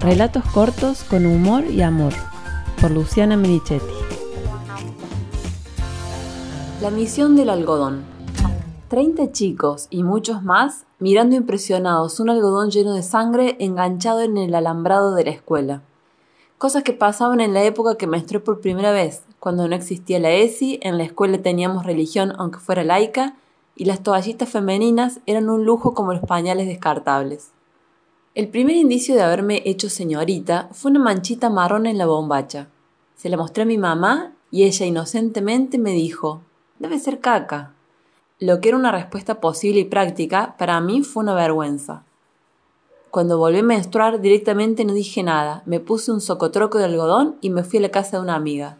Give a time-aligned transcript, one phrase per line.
[0.00, 2.14] Relatos cortos con humor y amor,
[2.80, 3.84] por Luciana Merichetti.
[6.80, 8.02] La misión del algodón.
[8.88, 14.54] Treinta chicos y muchos más mirando impresionados un algodón lleno de sangre enganchado en el
[14.54, 15.82] alambrado de la escuela.
[16.56, 20.30] Cosas que pasaban en la época que menstrué por primera vez, cuando no existía la
[20.30, 23.36] ESI, en la escuela teníamos religión aunque fuera laica,
[23.76, 27.50] y las toallitas femeninas eran un lujo como los pañales descartables.
[28.32, 32.68] El primer indicio de haberme hecho señorita fue una manchita marrón en la bombacha.
[33.16, 36.40] Se la mostré a mi mamá y ella inocentemente me dijo,
[36.78, 37.72] debe ser caca.
[38.38, 42.04] Lo que era una respuesta posible y práctica, para mí fue una vergüenza.
[43.10, 47.50] Cuando volví a menstruar directamente no dije nada, me puse un socotroco de algodón y
[47.50, 48.78] me fui a la casa de una amiga.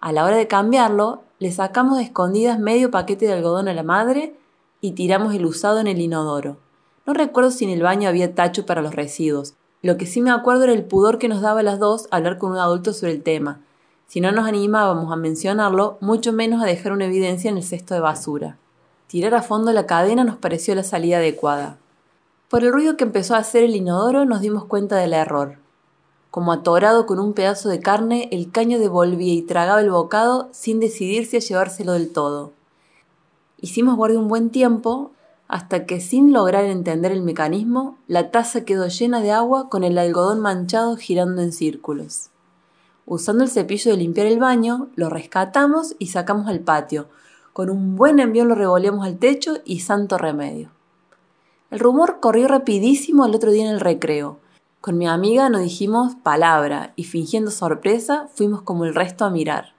[0.00, 3.82] A la hora de cambiarlo, le sacamos de escondidas medio paquete de algodón a la
[3.82, 4.34] madre
[4.80, 6.56] y tiramos el usado en el inodoro.
[7.06, 9.54] No recuerdo si en el baño había tacho para los residuos.
[9.82, 12.38] Lo que sí me acuerdo era el pudor que nos daba a las dos hablar
[12.38, 13.60] con un adulto sobre el tema.
[14.08, 17.94] Si no nos animábamos a mencionarlo, mucho menos a dejar una evidencia en el cesto
[17.94, 18.58] de basura.
[19.06, 21.78] Tirar a fondo la cadena nos pareció la salida adecuada.
[22.48, 25.58] Por el ruido que empezó a hacer el inodoro nos dimos cuenta del error.
[26.32, 30.80] Como atorado con un pedazo de carne, el caño devolvía y tragaba el bocado sin
[30.80, 32.52] decidirse a llevárselo del todo.
[33.58, 35.12] Hicimos guardia un buen tiempo
[35.48, 39.96] hasta que sin lograr entender el mecanismo, la taza quedó llena de agua con el
[39.98, 42.30] algodón manchado girando en círculos.
[43.06, 47.06] Usando el cepillo de limpiar el baño, lo rescatamos y sacamos al patio.
[47.52, 50.70] Con un buen envión lo revolvemos al techo y santo remedio.
[51.70, 54.38] El rumor corrió rapidísimo el otro día en el recreo.
[54.80, 59.74] Con mi amiga nos dijimos palabra y fingiendo sorpresa fuimos como el resto a mirar.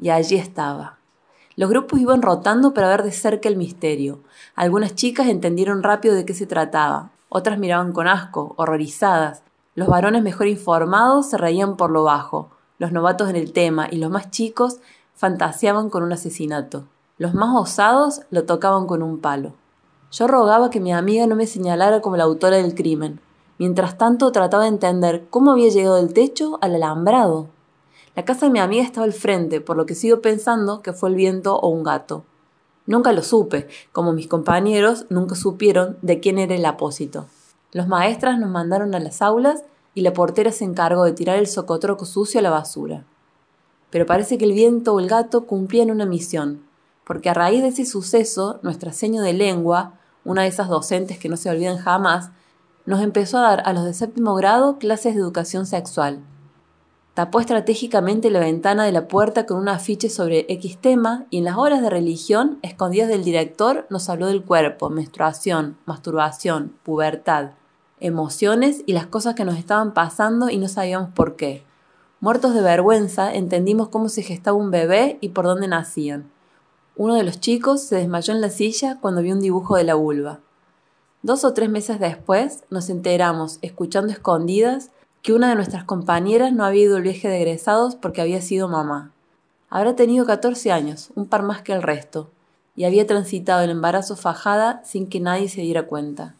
[0.00, 0.98] Y allí estaba,
[1.60, 4.20] los grupos iban rotando para ver de cerca el misterio.
[4.54, 9.42] Algunas chicas entendieron rápido de qué se trataba, otras miraban con asco, horrorizadas.
[9.74, 13.98] Los varones mejor informados se reían por lo bajo, los novatos en el tema y
[13.98, 14.78] los más chicos
[15.14, 16.84] fantaseaban con un asesinato.
[17.18, 19.52] Los más osados lo tocaban con un palo.
[20.12, 23.20] Yo rogaba que mi amiga no me señalara como la autora del crimen.
[23.58, 27.48] Mientras tanto trataba de entender cómo había llegado del techo al alambrado.
[28.16, 31.10] La casa de mi amiga estaba al frente, por lo que sigo pensando que fue
[31.10, 32.24] el viento o un gato.
[32.86, 37.26] Nunca lo supe, como mis compañeros nunca supieron de quién era el apósito.
[37.72, 39.62] Los maestras nos mandaron a las aulas
[39.94, 43.04] y la portera se encargó de tirar el socotroco sucio a la basura.
[43.90, 46.62] Pero parece que el viento o el gato cumplían una misión,
[47.04, 51.28] porque a raíz de ese suceso, nuestra seño de lengua, una de esas docentes que
[51.28, 52.30] no se olvidan jamás,
[52.86, 56.24] nos empezó a dar a los de séptimo grado clases de educación sexual.
[57.14, 61.44] Tapó estratégicamente la ventana de la puerta con un afiche sobre X tema y en
[61.44, 67.50] las horas de religión, escondidas del director, nos habló del cuerpo, menstruación, masturbación, pubertad,
[67.98, 71.64] emociones y las cosas que nos estaban pasando y no sabíamos por qué.
[72.20, 76.30] Muertos de vergüenza, entendimos cómo se gestaba un bebé y por dónde nacían.
[76.96, 79.94] Uno de los chicos se desmayó en la silla cuando vio un dibujo de la
[79.94, 80.40] vulva.
[81.22, 84.90] Dos o tres meses después nos enteramos, escuchando escondidas,
[85.22, 88.68] que una de nuestras compañeras no había ido al viaje de egresados porque había sido
[88.68, 89.12] mamá.
[89.68, 92.30] Habrá tenido 14 años, un par más que el resto,
[92.74, 96.34] y había transitado el embarazo fajada sin que nadie se diera cuenta.